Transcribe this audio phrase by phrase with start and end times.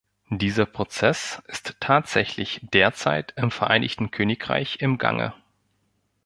[0.31, 5.35] Dieser Prozess ist tatsächlich derzeit im Vereinigten Königreich im Gange.